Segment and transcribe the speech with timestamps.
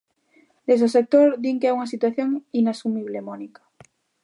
[0.67, 2.29] Desde o sector din que é unha situación
[2.61, 3.61] inasumible, Mónica.